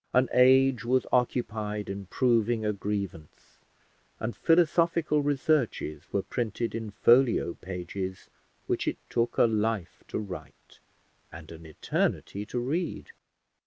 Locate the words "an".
0.15-0.29, 11.51-11.67